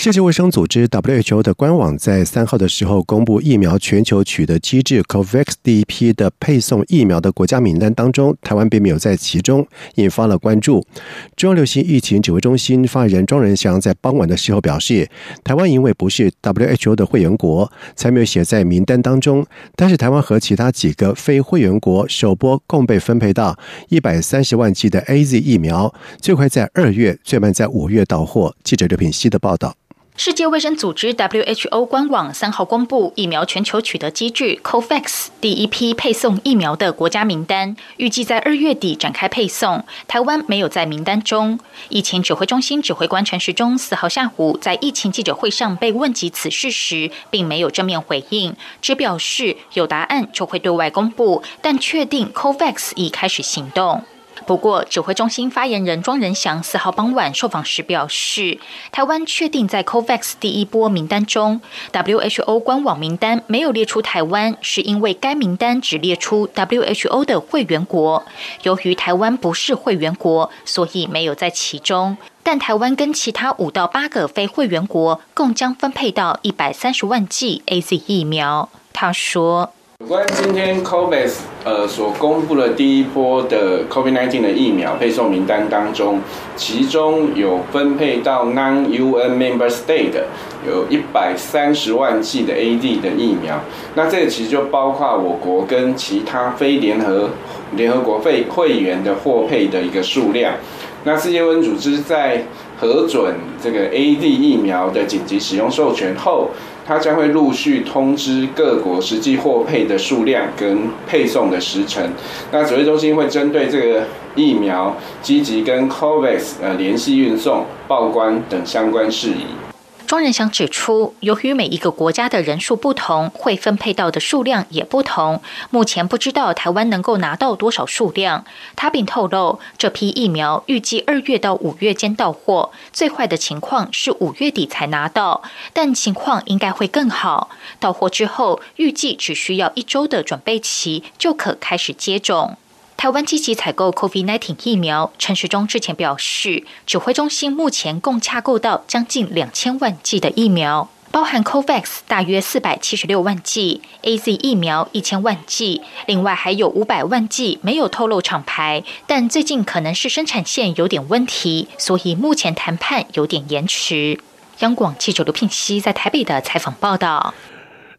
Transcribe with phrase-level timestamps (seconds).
[0.00, 9.66] 世界卫生组织 WHO 的官网在三号的时候公布疫苗全球取得机制 COVAX 第一批的配送疫苗的国家名单当中，台湾并没有在其中，
[9.96, 10.86] 引发了关注。
[11.34, 15.10] 中央流行疫情指挥中心发言人庄仁祥在傍晚的时候表示，
[15.42, 19.44] 台湾因为不是 WHO 的会员国，才没有写在名单当中。
[19.74, 23.58] 但是台湾和其他几个非会员国首波共被分配到
[23.88, 28.54] 一百三十万剂的 AZ 疫苗，最快在二月，最慢在五月到货。
[28.62, 29.74] 记者刘品希的报道。
[30.20, 39.84] 世界卫生组织 WHO 官网三号公布疫苗全球取得机制 COVAX 第一批配送疫苗的国家名单，预计在二月底展开配送。
[40.08, 41.60] 台湾没有在名单中。
[41.88, 54.02] 疫情指挥中心指挥官陈时中四号下午在疫情记者会上被问及此事时，并没有正面回应，只表示有答案就会对外公布，但确定 COVAX 已开始行动。
[54.48, 58.58] 不过，指挥中心发言人庄仁祥四号傍晚受访时表示，
[58.90, 61.60] 台湾确定在 COVAX 第一波名单中
[61.92, 68.24] ，WHO 官网名单没有列出台湾，是因为该名单只列出 WHO 的会员国。
[68.62, 72.16] 由于台湾不是会员国，所以没有在其中。
[72.42, 78.70] 但台湾跟其他五到八个非会员国共将分配到一百三十万剂 AZ 疫苗。
[78.94, 79.74] 他说。
[80.00, 86.20] 有关今天 COVAX 呃所公布的第一波的 COVID-19 的疫苗配送名单当中，
[86.54, 90.26] 其中有分配到 Non-UN Member State 的
[90.64, 93.60] 有一百三十万剂的 AD 的疫苗。
[93.96, 97.30] 那这个其实就包括我国跟其他非联合
[97.72, 100.54] 联合国会会员的货配的一个数量。
[101.02, 102.44] 那世界卫生组织在
[102.80, 106.50] 核准这个 AD 疫苗的紧急使用授权后。
[106.88, 112.02] 它将会陆续通知各国实际货配的数量跟配送的时程。
[112.50, 119.67] 那指挥中心会针对这个疫苗积极跟 COVAX 呃联系运送、报关等相关事宜。
[120.08, 125.42] 庄仁祥指出，由于每一个国家的人数不同，会分配到的数量也不同。
[125.68, 128.46] 目前不知道台湾能够拿到多少数量。
[128.74, 135.42] 他并透露，这批疫苗预计二月到五月间到货，最坏的情况是五月底才拿到，
[135.74, 137.50] 但情况应该会更好。
[137.78, 142.56] 到货之后，预计只需要一周的准备期，就可开始接种。
[142.98, 164.18] 台湾积极采购 COVID-19 疫苗，陈时中之前表示，指挥中心目前共洽购到将近两千万剂的疫苗，包含 COVAX 大约四百七十六万剂，AZ 疫苗一千万剂，另外还有五百万剂没有透露厂牌，但最近可能是生产线有点问题，所以目前谈判有点延迟。
[164.58, 167.32] 央广记者刘聘熙在台北的采访报道。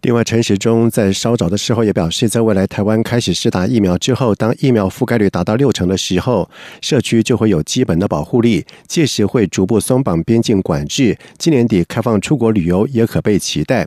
[0.04, 6.50] 另外，陈时中在稍早的时候也表示，在未来台湾开始施打疫苗之后，当疫苗覆盖率达到六成的时候，
[6.80, 13.86] 社区就会有基本的保护力，届时会逐步松绑边境管制，今年底开放出国旅游也可被期待。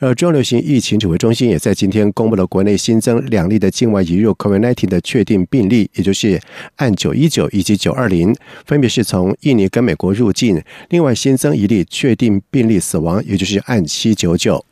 [0.00, 6.38] 而中央流行疫情指挥中心也在今天公布了国内新增两例的境外移入 COVID-19 的确定病例，也就是
[6.76, 8.36] 按九一九以及九二零，
[8.66, 10.62] 分别是从印尼跟美国入境。
[10.90, 14.62] 另外新增一例确定病例死亡，也就是按七九九。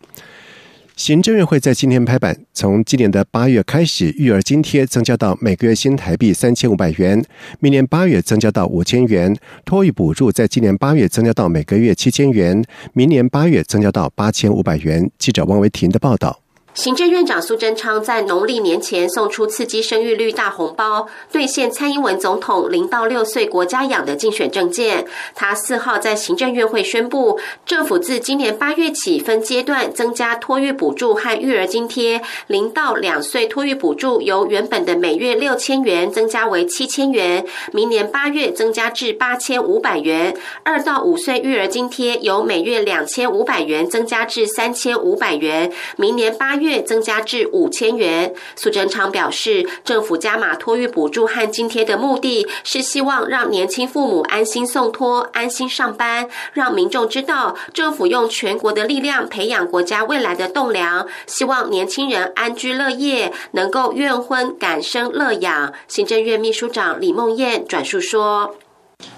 [0.94, 7.25] 行政院会在今天拍板，从今年的八月开始，育儿津贴增加到每个月新台币三千五百元，
[7.60, 15.10] 明年八月增加到五千元；托育补助在今年八月增加到每个月七千元，明年八月增加到八千五百元。
[15.19, 16.41] 记者汪维婷的报道。
[16.75, 25.06] 行政院长苏贞昌在农历年前送出刺激生育率大红包，兑现蔡英文总统零到六岁国家养的竞选政见。
[25.34, 32.22] 他四号在行政院会宣布，政府自今年八月起分阶段增加托育补助和育儿津贴。
[32.47, 37.44] 零到两岁托育补助由原本的每月六千元增加为七千元，
[37.75, 40.35] 明年八月增加至八千五百元。
[40.62, 46.62] 二到五岁育儿津贴由每月两千五百元增加至三千五百元，明年八。
[46.62, 48.32] 月增加至五千元。
[48.56, 65.73] 苏贞昌表示，政府加码托育补助和津贴的目的是希望让年轻父母安心送托、安心上班，让民众知道政府用全国的力量培养国家未来的栋梁，希望年轻人安居乐业，能够愿婚敢生乐养。
[65.88, 68.55] 行政院秘书长李梦燕转述说：“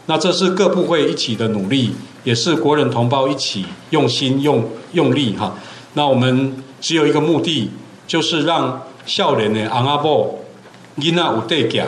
[0.07, 1.95] 那这是各部会一起的努力，
[2.25, 5.57] 也是国人同胞一起用心用用力哈。
[5.93, 7.71] 那我们。”只有一个目的，
[8.07, 10.45] 就是让笑脸的昂阿布
[10.97, 11.87] 伊娜有地家，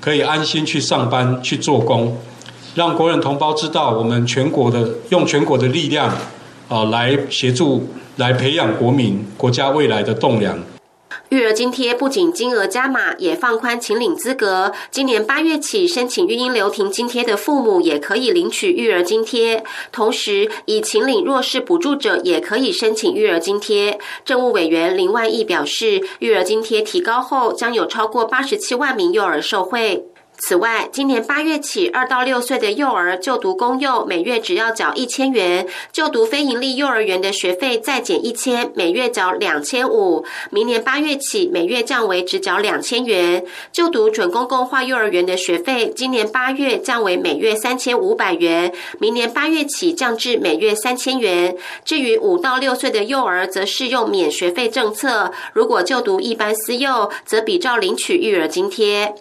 [0.00, 2.18] 可以安心去上班去做工，
[2.74, 6.12] 让国人同胞知道我们全国的用全国的力量
[6.68, 10.58] 啊来协助来培养国民国家未来的栋梁。
[11.32, 14.70] 育儿津贴不仅金额加码，也放宽请领资格。
[14.90, 19.64] 今年八月起，申请育婴留停津贴的父母也可以领取育儿津贴。
[19.90, 23.98] 同时，已请领弱势补助者也可以申请育儿津贴。
[24.26, 30.11] 政务委员林万益表示，育儿津贴提高后，将有超过八十七万名幼儿受惠。
[30.44, 40.26] 此外，今年八月起，二到六岁的幼儿就读公幼，每月只要缴一千元；就读非营利幼儿园的学费再减一千，每月缴两千五。
[40.50, 43.44] 明年八月起，每月降为只缴两千元。
[43.70, 51.56] 就读准公共化幼儿园的学费，今年八月降为每月三千五百元，明年八月起降至每月三千元。
[51.84, 55.30] 至于五到六岁的幼儿，则适用免学费政策。
[55.52, 59.14] 如果就读一般私幼，则比照领取育儿津贴。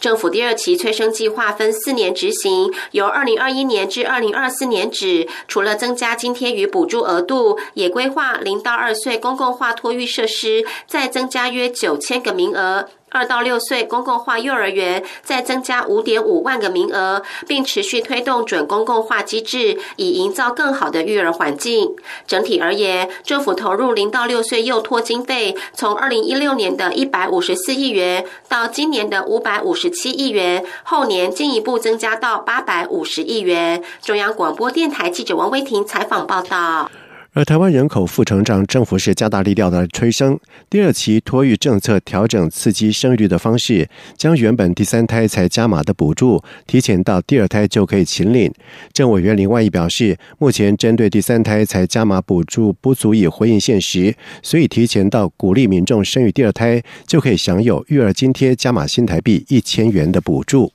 [0.00, 5.28] 政府第二期催生计划分四年执行，由二零二一年至二零二四年止。
[5.48, 12.88] 除了增加津贴与补助额度，也规划零到二岁公共化托育设施再增加约九千个名额。
[13.14, 21.94] 二到六岁公共化幼儿园再增加五点五万个名额，并持续推动准公共化机制，以营造更好的育儿环境。
[22.26, 33.80] 整体而言，政府投入零到六岁幼托经费，从二零一六年的一百五十四亿元到今年的五百五十七亿元，后年进一步增加到八百五十亿元。
[34.02, 36.90] 中央广播电台记者王威婷采访报道。
[37.36, 40.38] 而台湾人口负成长，政府是加大力量的催生。
[40.70, 48.52] 第二期托育政策调整刺激生育率的方式，将原本第三胎才加码的补助提前到第二胎就可以请领。
[48.92, 60.72] 政委员林万益表示，目前针对第三胎才加码补助不足以回应现实，所以提前到鼓励民众生育第二胎，就可以享有育儿津贴加码新台币一千元的补助。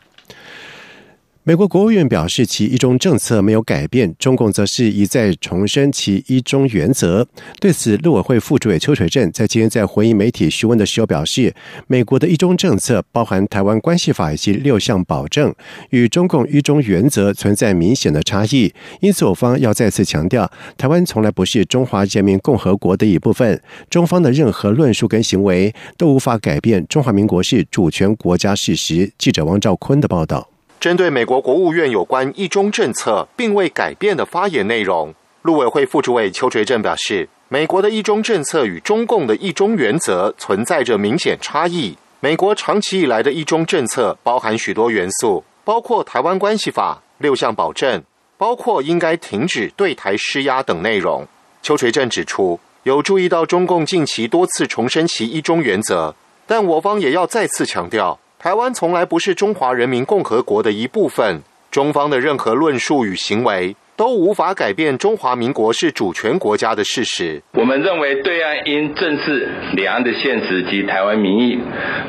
[1.50, 4.14] 美国国务院表示，其一中政策没有改变。
[4.20, 7.28] 中共则是一再重申其一中原则。
[7.60, 11.52] 对此，陆委会副主委邱垂正在今天在回应媒体询问的时候表示，
[11.88, 15.52] 美国的一中政策包含《台湾关系法》以及六项保证，
[15.90, 18.72] 与中共一中原则存在明显的差异。
[19.02, 23.60] 因此，我方要再次强调，台湾从来不是中华人民共和国的一部分。
[23.90, 29.12] 中方的任何论述跟行为都无法改变中华民国是主权国家事实。
[29.18, 30.48] 记者王兆坤的报道。
[30.80, 41.98] 针对美国国务院有关一中政策并未改变的发言内容，陆委会副主委邱垂正表示，美国的一中政策与中共的一中原则存在着明显差异。
[42.22, 48.02] 美国长期以来的一中政策包含许多元素，包括《台湾关系法》六项保证，
[48.38, 51.28] 包括应该停止对台施压等内容。
[51.62, 56.16] 邱垂正指出，有注意到中共近期多次重申其一中原则，
[56.48, 58.18] 但我方也要再次强调。
[58.42, 67.42] 台湾从来不是中华人民共和国的一部分，中方的任何论述与行为都无法改变中华民国是主权国家的事实。
[67.52, 71.60] 我们认为，对岸应正视两岸的现实及台湾民意，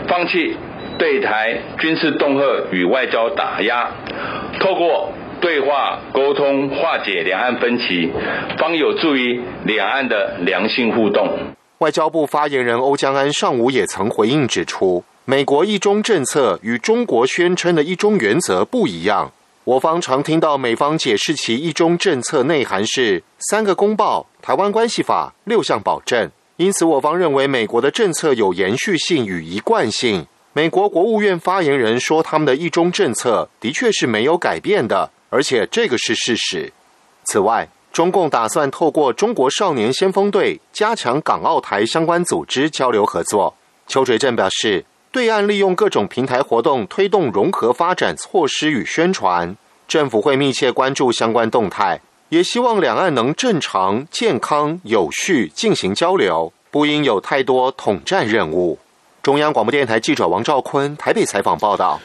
[0.07, 0.55] 放弃
[0.97, 3.91] 对台军事恫吓与外交打压，
[4.61, 8.09] 透过对话沟通化解两岸分歧，
[8.57, 11.29] 方有助于两岸的良性互动。
[11.79, 15.03] 外交部发言人欧江安上午也曾回应指出。
[15.31, 19.31] 美国一中政策与中国宣称的一中原则不一样。
[19.63, 30.27] 我方常听到美方解释其一中政策内涵是三个公报、台湾关系法、六项保证，因此我方认为美国的政策有延续性与一贯性。
[30.53, 36.73] 美国国务院发言人说，他们的一中政策的确是没有改变的，而且这个是事实。
[37.23, 43.55] 此外，中共打算透过中国少年先锋队加强港澳台相关组织交流合作。
[43.87, 44.85] 邱垂正表示。
[45.13, 49.57] 对岸利用各种平台活动推动融合发展措施与宣传，
[49.89, 58.79] 政府会密切关注相关动态，也希望两岸能正常、健康、有序进行交流，不应有太多统战任务。
[59.21, 62.01] 中央广播电台记者王兆坤台北采访报道。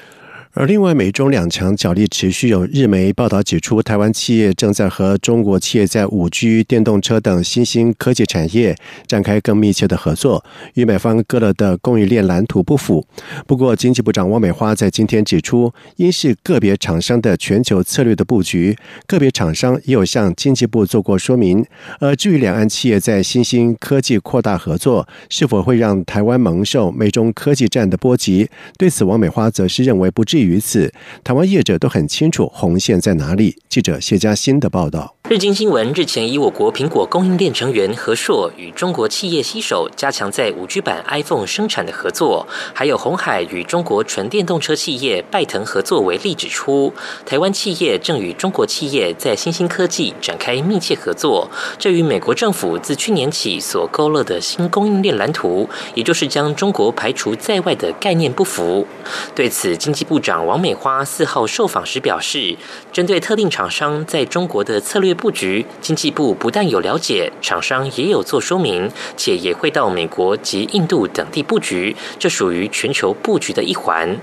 [0.57, 2.47] 而另外，美中两强角力持续。
[2.47, 8.73] 有日媒报道指出，台湾企业正在和中国企业在五 G、电动车等新兴科技产业
[9.05, 10.45] 展开更密切的合作，
[10.75, 13.05] 与美方割了的供应链蓝图不符。
[13.45, 21.65] 不过，经济部长汪美花在今天指出，因是个别厂商的全球策略的布局，个别厂商也有向经济部做过说明。
[21.99, 28.49] 而至于两岸企业在新兴科技扩大合作，是否会让台湾蒙受美中科技战的波及？
[28.77, 30.44] 对此，汪美花则是认为不至于。
[30.45, 33.57] 于此，台湾业者都很清楚红线在哪里。
[33.67, 35.14] 记者谢佳欣的报道。
[35.27, 46.93] 日经新闻日前以我国苹果供应链成员和硕与中国企业携手加强在五 G 版 iPhone 生产的合作，还有红海与中国纯电动车企业拜腾合作为例，指出
[47.25, 58.85] 台湾企业正与中国企业在新兴科技展开密切合作，这与美国政府自去年起所勾勒的新供应链蓝图，也就是将中国排除在外的概念不符。
[59.33, 62.55] 对此，经济部长王美花四号受访时表示，
[62.93, 65.14] 针对特定厂商在中国的策略。
[65.15, 74.17] 布局，经济部不但有了解，厂商也有做说明，且也会到美国及印度等地布局，这属于全球布局的一环。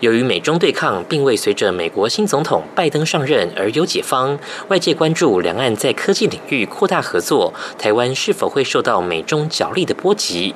[0.00, 4.38] 由于美中对抗并未随着美国新总统拜登上任而有解方，
[4.68, 10.54] 外界关注两岸在科技领域扩大合作，台湾是否会受到美中角力的波及？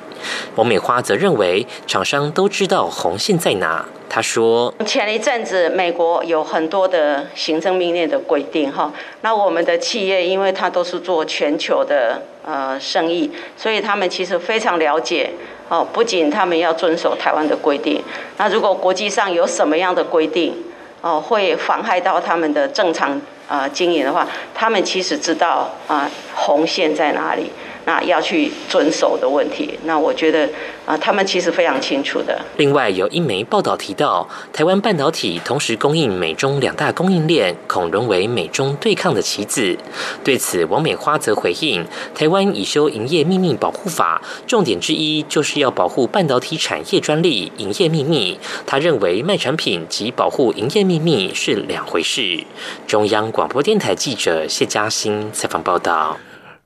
[0.55, 3.85] 王美花则认为，厂商都知道红线在哪。
[4.13, 8.91] 他说：“前一阵子，美国有很多的行政命令的规定，哈，
[9.21, 15.29] 那我们的企业，因为它都是做全球的呃生意，所以他们其实非常了解，
[15.69, 18.03] 哦，不仅他们要遵守台湾的规定，
[18.35, 20.61] 那如果国际上有什么样的规定，
[20.99, 27.49] 哦，会妨害到他们的正常啊经营的话，他们其实知道啊红线在哪里。”
[27.85, 30.47] 那要去遵守的问题，那我觉得
[30.85, 32.39] 啊，他们其实非常清楚的。
[32.57, 39.77] 另外，有一枚报道提到，台湾半导体同时供应美中两大供应链，恐沦为美中对抗的棋子。
[40.23, 48.39] 对此，王美花则回应：台湾已修营业秘密保护法，重点之一就是要保护半导体产业专利、营业秘密。
[48.65, 52.43] 他认为卖产品及保护营业秘密是两回事。
[52.85, 56.17] 中央广播电台记者谢嘉欣采访报道。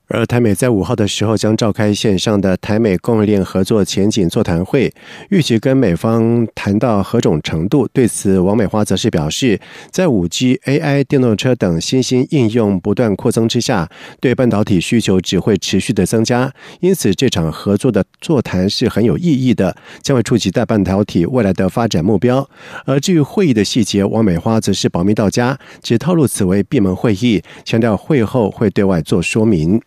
[0.07, 4.93] 而台美在五号的时候将召开线上的台美供应链合作前景座谈会，
[5.29, 7.88] 预计跟美方谈到何种程度。
[7.91, 9.59] 对此，王美花则是表示，
[9.89, 22.47] 在五 G、AI、电动车等新兴应用不断扩增之下，对半导体需求只会持续的增加，因此这场合作的座谈是很有意义的，将会触及到半导体未来的发展目标。
[22.85, 29.81] 而至于会议的细节，王美花则是保密到家，只透露此为闭门会议，强调会后会对外做说明。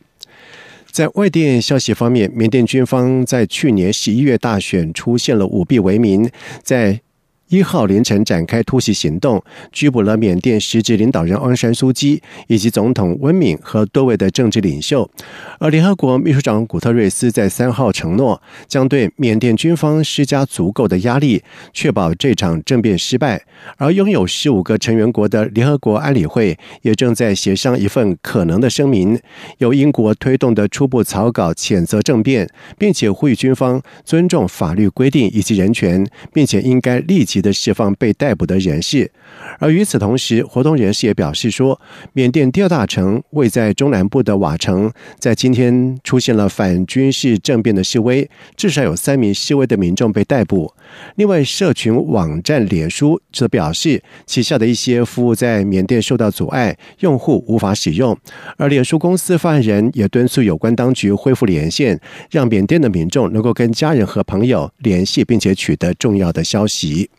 [0.90, 6.30] 在外电消息方面，缅甸军方在去年十一月大选出现了舞弊为名，
[6.62, 7.00] 在。
[7.48, 15.10] 一号凌晨展开突袭行动，拘捕了缅甸实职领导人昂山素基以及总统温敏和多位的政治领袖。
[15.58, 23.42] 而联合国秘书长古特瑞斯在三号承诺，将对缅甸军方施加足够的压力，确保这场政变失败。
[23.78, 29.18] 而拥有十五个成员国的联合国安理会也正在协商一份可能的声明，
[29.56, 37.37] 由英国推动的初步草稿谴责政变，并且呼吁军方尊重法律规定以及人权，并且应该立即。
[37.40, 39.10] 的释放被逮捕的人士，
[39.58, 41.80] 而与此同时，活动人士也表示说，
[42.12, 50.72] 缅甸第二大城位在中南部的瓦城，在今天出现了反军事政变的示威，至少有三名示威的民众被逮捕。
[51.16, 58.16] 另外，社群网站脸书则表示，旗下的一些服务在缅甸受到阻碍，用户无法使用。
[58.56, 67.10] 而脸书公司发言人也敦促有关当局恢复连线，让缅甸的民众能够跟家人和朋友联系，并且取得重要的消息。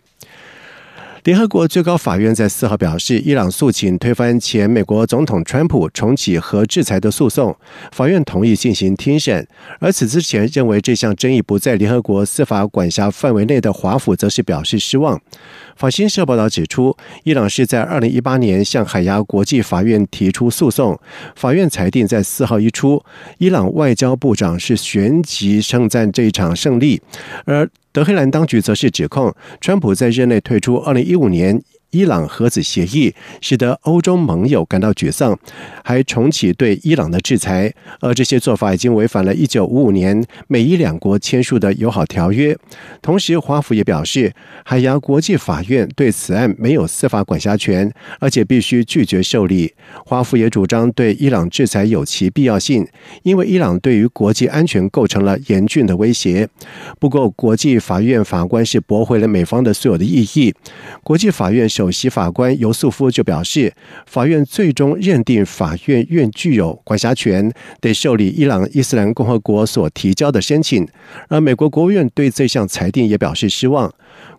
[1.23, 7.53] 联合国最高法院在四号表示，伊朗诉请推翻前美国总统川普重启核制裁的诉讼，
[7.91, 9.45] 法院同意进行听审。
[9.79, 15.19] 而此之前认为这项争议不在联合国司法管辖范围内的华府，则是表示失望。
[15.75, 20.97] 法新社报道指出，伊朗是在二零一八年向海牙国际法院提出诉讼，
[21.35, 23.03] 法院裁定在四号一出，
[23.39, 27.01] 伊朗外交部长是旋即称赞这一场胜利，
[27.43, 27.69] 而。
[27.99, 31.61] 德黑兰当局则是指控川普在任内退出二零一五年。
[31.91, 35.37] 伊朗核子协议使得欧洲盟友感到沮丧，
[35.83, 42.55] 还重启对伊朗的制裁，而这些做法已经违反了一九五五年美伊两国签署的友好条约。
[43.01, 44.31] 同时，华府也表示，
[44.63, 49.73] 海牙国际法院对此案没有司法管辖权，而且必须拒绝受理。
[50.05, 52.87] 华府也主张对伊朗制裁有其必要性，
[53.23, 56.47] 因为伊朗对于国际安全构成了严峻的威胁。
[56.99, 60.53] 不过，国际法院法官是驳回了美方的所有的异议。
[61.03, 61.67] 国际法院。
[61.79, 63.73] 首席法官尤素夫就表示，
[64.05, 70.85] 法院最终认定法院院具有管辖权，得受理伊朗伊斯兰共和国所提交的申请。
[71.29, 73.89] 而美国国务院对这项裁定也表示失望。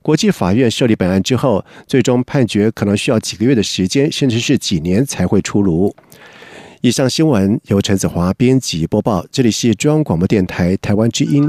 [0.02, 5.96] 国际法院受理本案之后，最终判决可能需要几个月的时间，甚至是几年才会出炉。
[6.82, 11.48] 以上新闻由陈子华编辑播报，这里是中央广播电台台湾之音。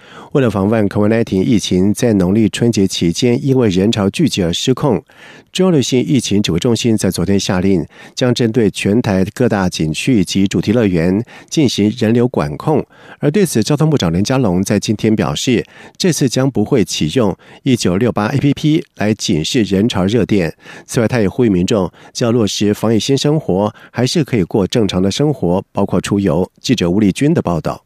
[0.31, 5.03] 为了防范 COVID-19 疫情在农历春节期间因为人潮聚集而失控，
[5.51, 12.85] 中央流行疫情指挥中心在昨天下令，将针对全台各大景区以及主题乐园进行人流管控。
[13.19, 15.65] 而对此，交通部长林佳龙在今天表示，
[15.97, 20.55] 这次将不会启用一九六八 APP 来警示人潮热点。
[20.85, 26.49] 此外，他也呼吁民众只要落实防疫新生活，还是可以过正常的生活，包括出游。
[26.61, 27.83] 记者吴丽君的报道。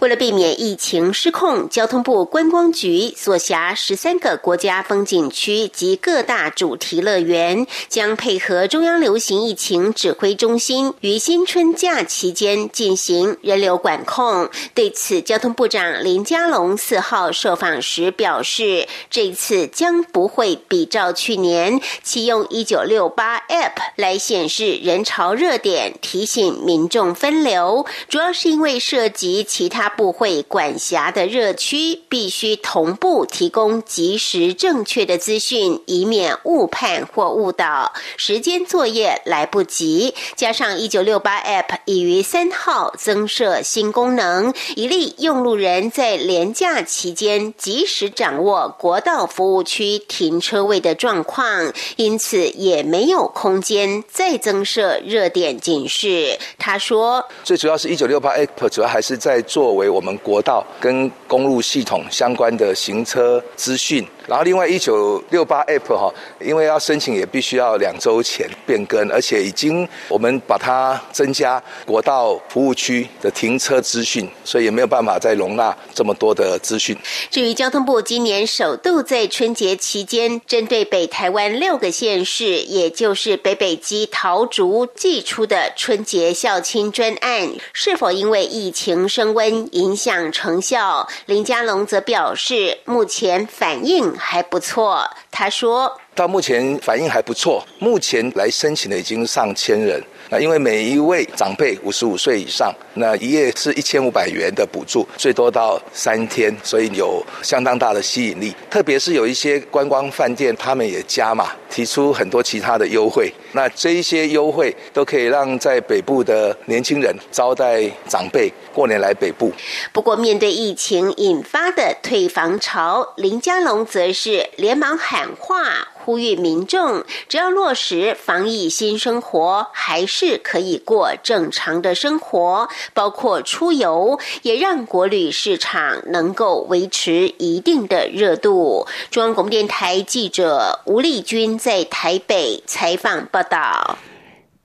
[0.00, 14.48] 为了避免疫情失控，交通部观光局所辖十三个国家风景区及各大主题乐园，将配合中央流行疫情指挥中心于新春假期间进行人流管控。
[14.74, 29.44] 对此，交通部长林佳龙四号受访时表示，这次将不会比照去年启用一九六八 App 来显示人潮热点，提醒民众分流，主要是因为涉及。
[29.58, 37.92] 其他部会管辖的热区必须同步提供及时正确的资讯，以免误判或误导。
[38.16, 56.38] 时间作业来不及，加上一九六八 App 已于三号增设新功能，以利用路人在廉假期间及时掌握国道服务区停车位的状况，因此也没有空间再增设热点警示。
[56.58, 64.06] 他说：“最主要是一九六八 App 主要还是在。”作为我们国道跟公路系统相关的行车资讯。
[64.28, 76.94] 然后，另外一九六八 App 哈，因为要申请也必须要两周前变更，而且已经我们把它增加国道服务区的停车资讯，所以也没有办法再容纳这么多的资讯。
[77.30, 91.08] 至于交通部今年首度在春节期间针对北台湾六个县市，也就是北北基桃竹寄出的春节孝亲专案，是否因为疫情升温影响成效？
[91.24, 94.17] 林佳龙则表示，目前反应。
[94.18, 95.98] 还不错，他说。
[96.14, 100.02] 到目前反应还不错，目前来申请的已经上千人。
[100.30, 108.54] 那因为每一位长辈五十五岁以上，那一夜是一千五百元的补助，最多到三天，所以有相当大的吸引力。
[108.70, 113.32] 特别是有一些观光饭店，他们也加码，提出很多其他的优惠。
[113.52, 119.50] 那这一些优惠都可以让在北部的年轻人招待长辈过年来北部。
[119.92, 125.88] 不过，面对疫情引发的退房潮，林佳龙则是连忙喊话。
[126.08, 138.86] 呼吁民众，只要落实防疫新生活，还是可以过正常的生活，包括出游，也让国旅市场能够维持一定的热度。
[139.10, 143.98] 中央广播电台记者吴丽君在台北采访报道。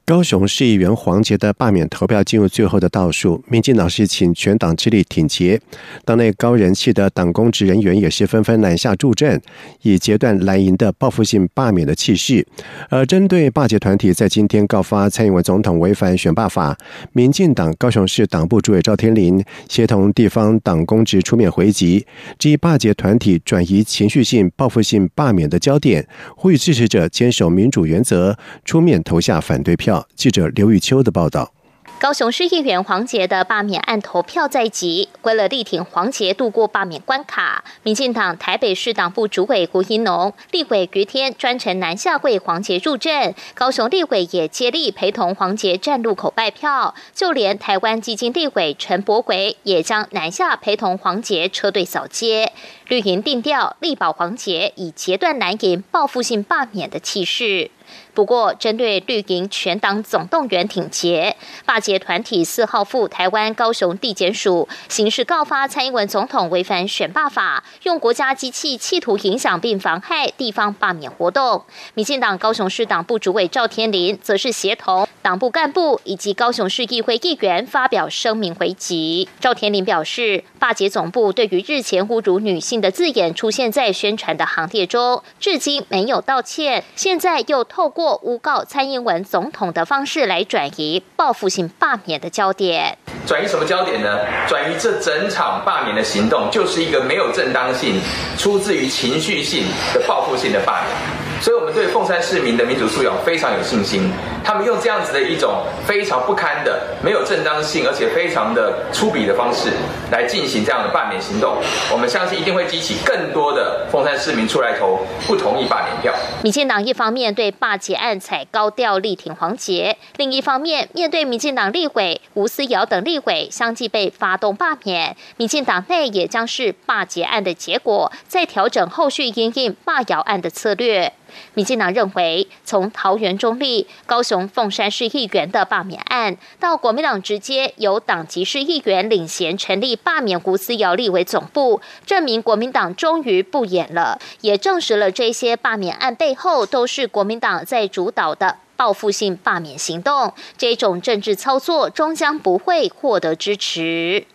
[0.05, 5.57] 高雄市议员黄杰的罢免投票进入最后的倒数，民进党是请全党之力挺结，
[6.03, 9.41] 党内高人气的党公职人员也是纷纷南下助阵，
[9.81, 12.45] 以截断蓝营的报复性罢免的气势。
[12.89, 16.77] 而针对罢捷团体在今天告发蔡英文总统违反选罢法，
[17.13, 22.05] 民进党高雄市党部主委赵天麟协同地方党公职出面回击，
[22.37, 29.92] 质疑罢捷团体转移情绪性报复性罢免的焦点，呼吁支持者坚守民主原则，出面投下反对票。
[30.15, 31.51] 记者刘玉秋的报道。
[31.99, 52.51] 高雄市议员黄杰的罢免案投票在即，为了力挺黄杰度过罢免关卡，民进党台北市党部主委胡一农、立委于天专程南下为黄杰入阵，高雄立委也接力陪同黄杰站路口拜票，就连台湾基金立委陈柏奎也将南下陪同黄杰车队扫街。
[52.89, 57.71] 绿营定调力保黄杰，以截断蓝营报复性罢免的气势。
[58.13, 71.63] 不过，针对绿营全党总动员挺捷，罢捷团体四号赴台湾高雄地检署刑事告发蔡英文总统违反选罢法，用国家机器企图影响并妨害地方罢免活动。
[71.95, 79.27] 民进党高雄市党部主委赵天林则是协同党部干部以及高雄市议会议员发表声明回击。
[79.39, 88.17] 赵天林表示，罢捷总部对于日前侮辱女性的字眼出现在宣传的行列中，至今没有道歉，现在又透透过。
[88.23, 94.19] 诬告蔡英文总统的方式来转移报复性罢免的焦点，转移什么焦点呢？
[94.47, 97.99] 转移这整场罢免的行动就是一个没有正当性、
[98.37, 101.12] 出自于情绪性的报复性的罢免。
[101.43, 104.09] 所以我们对凤山市民的民主素养非常有信心。
[104.45, 109.69] 他们用这样子的一种非常不堪的、没有正当性，而且非常的粗鄙的方式
[110.09, 111.57] 来进行这样的罢免行动，
[111.91, 116.13] 我们相信一定会激起更多的凤山市民出来投不同意罢免票。
[116.41, 131.11] 民进党一方面对罢结案采高调力挺黄杰，另一方面面对民进党立委吴思瑶等立委相继被发动罢免，民进党内也将是罢结案的结果，再调整后续因应罢姚案的策略。
[131.53, 150.33] 民进党认为，从桃园中立、高雄凤山市议员的罢免案，到国民党直接由党籍市议员领衔成立罢免胡思瑶立为总部，证明国民党终于不演了，也证实了这些罢免案背后都是国民党在主导的报复性罢免行动。
[150.57, 154.25] 这种政治操作终将不会获得支持。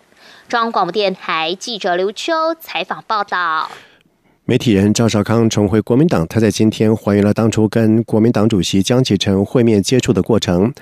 [0.49, 3.71] 中央广播电台记者刘秋采访报道。
[4.51, 10.73] 媒体人赵少康重回国民党，他在今天还原了当初跟国民党主席江启臣会面接触的过程。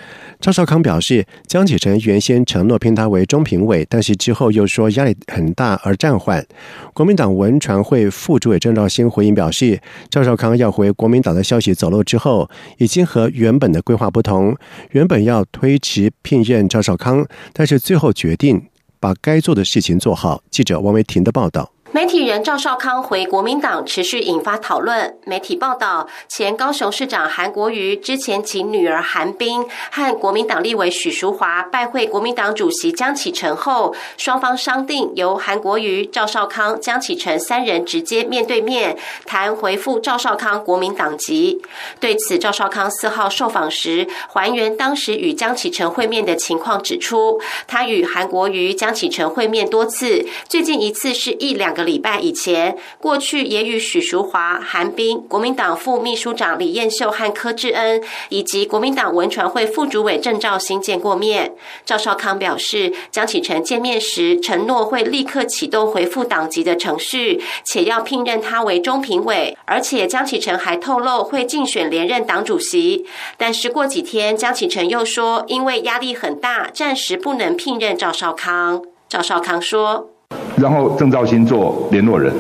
[0.40, 6.46] 赵少康表示，江启臣原先承诺聘他为中评委，但是之后又说压力很大而暂缓。
[6.94, 12.48] 国民党文传会副主委郑兆兴回应表示，赵少康要回国民党的消息走漏之后，
[12.78, 14.56] 已经和原本的规划不同，
[14.92, 18.62] 原本要推迟聘任赵少康，但是最后决定
[19.00, 20.44] 把该做的事情做好。
[20.52, 21.72] 记者王维婷的报道。
[21.96, 25.16] 媒体人赵少康回国民党持续引发讨论。
[25.24, 41.62] 媒体报道，前高雄市长韩国瑜之前请女儿韩冰和国民党立委许淑华拜会国民党主席江启臣后，双方商定由韩国瑜、赵少康、江启臣三人直接面对面谈回复赵少康国民党籍。
[41.98, 51.85] 对此，赵少康四号受访时还原当时与江启臣会面的情况，指出他与韩国瑜、江启臣会面多次，最近一次是一两个。
[51.86, 61.54] 礼拜以前，过去也与许淑华、韩冰、国民党副秘书长李彦秀和柯志恩，以及国民党文传会副主委郑兆兴见过面。
[61.84, 73.06] 赵少康表示，江启臣见面时承诺会立刻启动回复党籍的程序，且要聘任他为中评委，而且江启臣还透露会竞选连任党主席。
[73.38, 78.82] 但是过几天，江启臣又说，因为压力很大，暂时不能聘任赵少康。
[79.08, 80.15] 赵少康说。
[80.56, 82.32] 然后郑兆兴做联络人，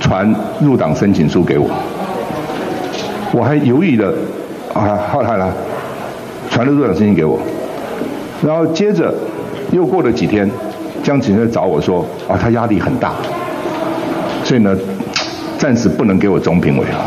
[0.00, 1.68] 传入党申请书给我，
[3.32, 4.12] 我还犹豫了，
[4.72, 5.52] 啊，后来呢，
[6.50, 7.38] 传了入党申请给我，
[8.46, 9.12] 然后接着
[9.72, 10.48] 又过了几天，
[11.02, 13.12] 江启臣找我说，啊，他压力很大，
[14.44, 14.76] 所以呢，
[15.58, 17.06] 暂时不能给我总评委了。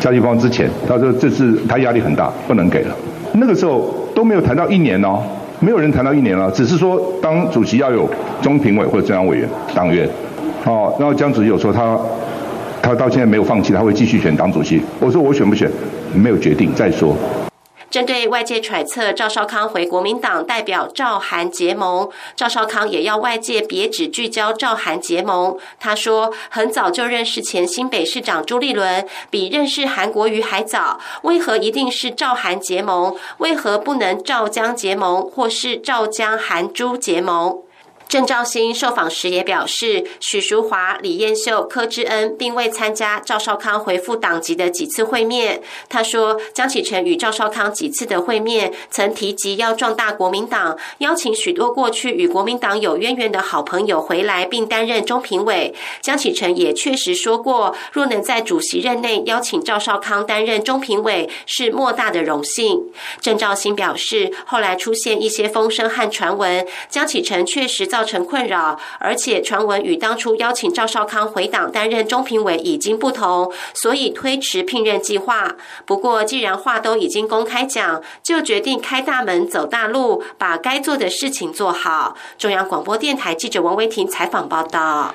[0.00, 2.94] 嘉义方之前他说这次他压力很大，不能给了。
[3.34, 5.22] 那个时候都没有谈到一年哦。
[5.64, 8.06] 没有人谈到一年了，只是说当主席要有
[8.42, 10.06] 中评委或者中央委员党员，
[10.66, 11.98] 哦，然后江主席有说他
[12.82, 14.82] 他到现在没有放弃，他会继续选党主席。
[15.00, 15.70] 我说我选不选
[16.14, 17.16] 没有决定，再说。
[17.94, 25.56] 针对外界揣测赵少康回国民党代表赵韩结盟，赵少康也要外界别只聚焦赵韩结盟。
[25.78, 30.98] 他说，很早就认识前新北市长朱立伦，比认识韩国瑜还早。
[31.22, 33.14] 为何一定是赵韩结盟？
[33.38, 37.60] 为何不能赵江结盟，或是赵江韩朱结盟？
[38.14, 45.60] 郑兆兴受访时也表示，许淑华、李彦秀、柯志恩并未参加赵少康回复党籍的几次会面。
[45.88, 55.74] 他说，江启臣与赵少康几次的会面，曾提及要壮大国民党，邀请许多过去与国民党有渊源的好朋友回来，并担任中评委。
[56.00, 62.80] 江启臣也确实说过，若能在主席任内邀请赵少康担任中评委，是莫大的荣幸。
[63.20, 68.03] 郑兆兴表示，后来出现一些风声和传闻，江启臣确实造。
[68.04, 75.56] 造成困扰，而且传闻与当初邀请赵少康回党担任中评委已经不同，所以推迟聘任计划。
[75.86, 82.14] 不过，既然话都已经公开讲，就决定开大门走大路，把该做的事情做好。
[82.36, 85.14] 中央广播电台记者王维婷采访报道。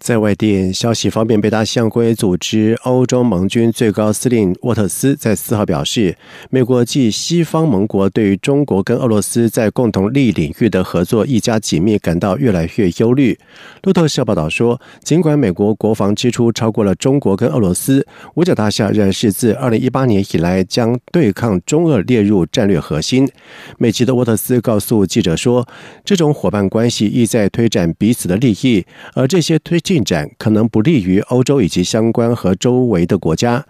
[0.00, 6.16] 在外电消息方面，北大象龟组织欧洲盟军最高司令沃特斯在四号表示，
[6.48, 13.38] 美国及西方盟国对于中国跟俄罗斯在共同利益领域的合作愈加紧密感到越来越忧虑。
[13.82, 23.28] 路透社报道说，尽管美国国防支出超过了中国跟俄罗斯，五角大厦仍然是自二零一八年以来将对抗中俄列入战略核心。
[23.76, 25.68] 美籍的沃特斯告诉记者说，
[26.06, 29.78] 这种伙伴关系意在推展彼此的利益，而这些推。
[29.90, 33.66] 进展可能不利于欧洲以及相关和周围的国家。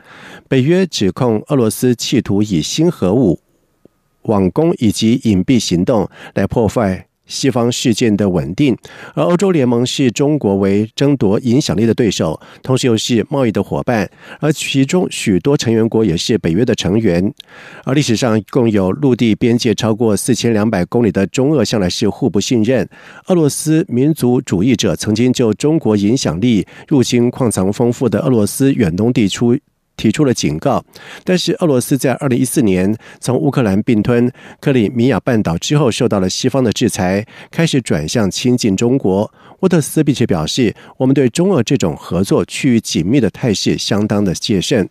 [0.51, 3.41] 北约指控俄罗斯企图以新核武、
[4.25, 8.77] 网攻以及隐蔽行动来破坏西方事件的稳定。
[9.15, 17.33] 而欧洲联盟是中国为争夺影响力的对手，同时又是贸易的伙伴，而其中许多成员国也是北约的成员。
[17.85, 22.87] 而历史上共有陆地边界超过四千两百公里的中俄向来是互不信任。
[23.29, 29.63] 俄罗斯民族主义者曾经就中国影响力入侵矿藏丰富的俄罗斯远东地区。
[30.01, 30.83] 提出了警告，
[31.25, 39.31] 但是俄罗斯在二零一四年从乌克兰并吞克里米亚半岛之后，受到了西方的制裁，开始转向亲近中国。
[39.61, 44.89] 沃特斯并且表示，我们对中俄这种合作趋于紧密的态势相当的戒慎。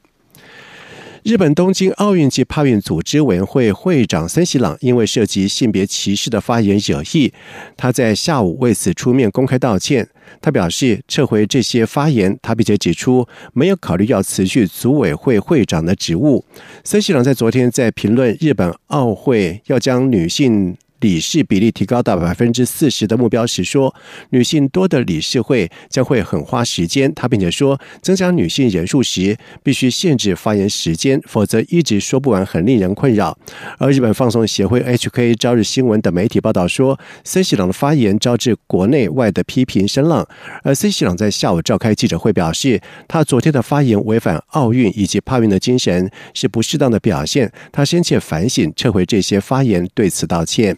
[1.23, 7.33] 日本东京奥运及帕运组织委员会会长森喜朗因为涉及性别歧视的发言惹议，
[7.75, 10.07] 他在下午为此出面公开道歉。
[10.41, 16.45] 他表示撤回这些发言，他并且指出没有考虑要辞去组委会会长的职务。
[16.83, 20.77] 森喜朗在昨天在评论日本奥会要将女性。
[20.99, 23.93] 理事比例提高到百分之四十的目标时，说
[24.31, 27.13] 女性多的理事会将会很花时间。
[27.13, 33.37] 他并且说，增加女性人数时必须限制发言时间，否则一直说不完，很令人困扰。
[33.77, 40.27] 而日本放松协会、HK、朝日新闻等媒体报道说，森喜朗的发言招致国内外的批评声浪。
[40.63, 47.51] 而森喜朗在下午召开记者会表示，他昨天的发言违反奥运以及帕运的精神，是不适当的表现。
[47.71, 50.77] 他深切反省，撤回这些发言，对此道歉。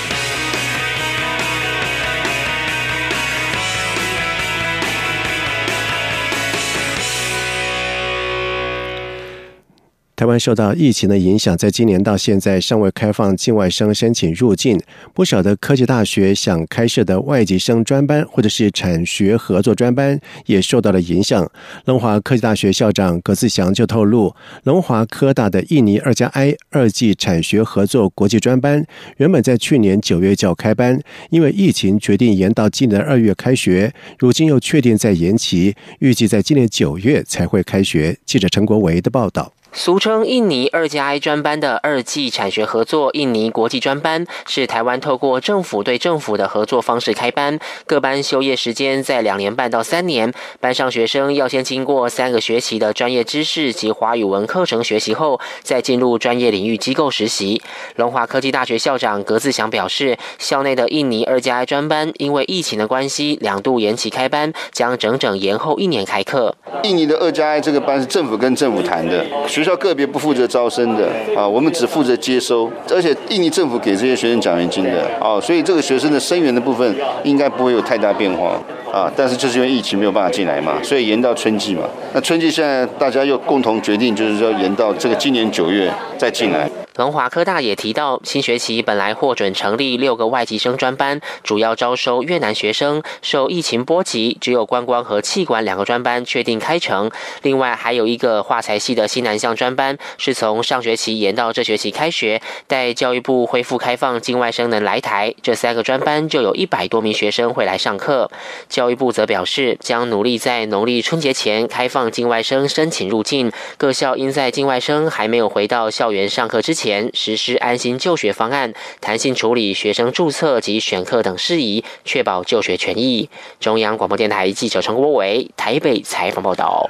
[10.21, 14.79] 台湾受到疫情的影响，在今年到现在尚未开放境外生申请入境。
[15.15, 21.51] 不少的科技大学想开设的外籍生专班或者是产学合作专班也受到了影响。
[21.85, 28.85] 龙华科技大学校长葛自祥就透露，龙华科大的印尼二加 I 二季产学合作国际专班
[29.17, 38.15] 原本在去年九月就要开班，因为疫情决定延到今年二月开学，如今又确定再延期，预计在今年九月才会开学。
[38.23, 39.51] 记者陈国维的报道。
[39.73, 47.57] 俗称印尼二加 I 专班的二季产学合作印尼国际专班，是台湾透过政府对政府的合作方式开班。
[47.85, 57.61] 各班修业时间在两年半到三年，班上学生要先经过三个学期的专业知识及华语文课程学习后，再进入专业领域机构实习。
[57.95, 66.57] 龙华科技大学校长格自祥表示，校内的印尼二加 I 专班因为疫情的关系，两度延期开班，将整整延后一年开课。
[66.83, 69.25] 印尼的二加 I 这个班是政府跟政府谈的。
[69.63, 78.59] 学校个别不负责招生的啊，我们只负责接收，而且印尼政府给这些学生奖学金的啊，所以这个学生的生源的部分应该不会有太大变化
[78.91, 79.11] 啊。
[79.15, 81.83] 但是就是因为疫情没有办法进来嘛，所以延到春季嘛。
[82.11, 86.67] 那春季现在大家又共同决定，就是说延到这个今年九月再进来。
[86.97, 93.01] 龙华科大也提到，新学期本来获准成立六个外籍生专班，主要招收越南学生。
[93.21, 97.09] 受疫情波及，只有观光和气管两个专班确定开成。
[97.43, 102.41] 另外还有一个化材系的西南向专班，是从上学期延到这学期开学。
[102.67, 108.29] 待教育部恢复开放境外生能来台，这三个专班就有一百多名学生会来上课。
[108.67, 113.49] 教育部则表示，将努力在农历春节前开放境外生申请入境。
[113.77, 116.80] 各校应在境外生还没有回到校园上课之前。
[116.81, 123.29] 前实施安心就学方案，弹性处理学生注册及选课等事宜，确保就学权益。
[123.59, 126.89] 中央广播电台记者陈国伟台北采访报道。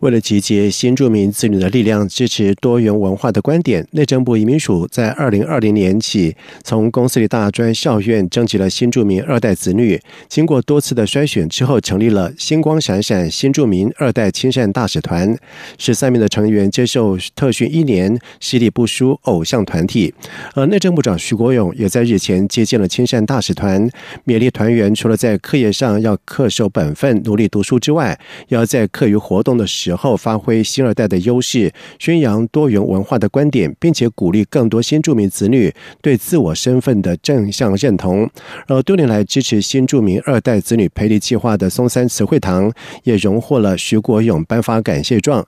[0.00, 6.34] 为了集结新住民子女的力量，支持多元文化的观点，内政部移民署在二零二零年起，
[6.64, 10.00] 从公司里大专校院征集了新住民二代子女。
[10.26, 15.36] 经过多次的筛选之后，成立了星光闪闪新住民二代亲善大使团。
[15.76, 20.14] 十三名的成员接受特训一年，实力不输偶像团体。
[20.54, 23.86] 而内政部长徐国勇也在日前接见了亲善大使团，
[24.24, 29.89] 勉励团员除了在课业上要恪守本分、努力读书之外，要在课余活动的时。
[29.90, 38.30] 然后发挥新二代的优势，宣扬多元文化的观点，并且鼓励更多新住民子女对自我身份的正向认同。
[38.68, 42.72] 而多年来支持新住民二代子女培力计划的松山慈惠堂
[43.02, 45.44] 也荣获了徐国勇颁发感谢状。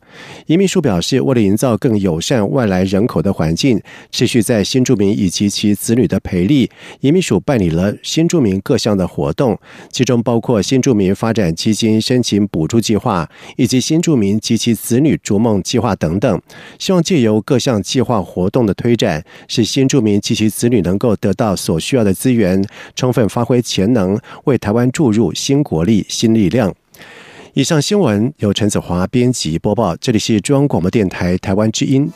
[0.46, 9.56] 移民署表示，为了营造更友善外来人口的环境，持续在新住民以及其子女的培力，移民署办理了新住民各项的活动，
[9.92, 16.40] 其中包括新住民发展基金申请补助计划以及新住民及其子女逐梦计划等等，
[16.78, 22.64] 希望借由各项计划活动的推展，使新住民及其子女能够得到所需要的资源，
[22.94, 26.74] 充分发挥潜能，为台湾注入新国力、新力量。
[27.54, 32.10] 以上新闻由陈子华编辑播报，这里是中央广播电台台湾之音。